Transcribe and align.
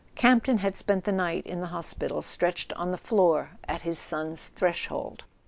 Campton 0.15 0.57
had 0.57 0.75
spent 0.75 1.03
the 1.03 1.11
night 1.11 1.45
in 1.45 1.61
the 1.61 1.67
hospital, 1.67 2.23
stretched 2.23 2.73
on 2.73 2.89
the 2.89 2.97
floor 2.97 3.51
at 3.67 3.83
his 3.83 3.99
son's 3.99 4.47
threshold. 4.47 5.25